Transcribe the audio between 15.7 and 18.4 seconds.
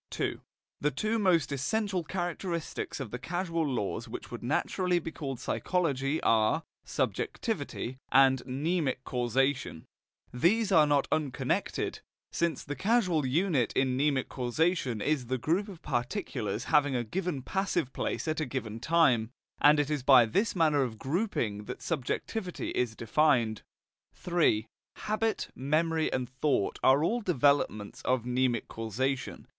particulars having a given passive place at